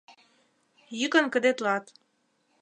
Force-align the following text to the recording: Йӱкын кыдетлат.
Йӱкын 0.99 1.25
кыдетлат. 1.33 1.85